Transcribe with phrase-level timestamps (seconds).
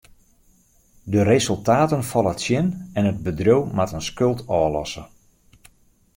[1.13, 2.67] De resultaten falle tsjin
[2.97, 5.03] en it bedriuw moat in skuld ôflosse.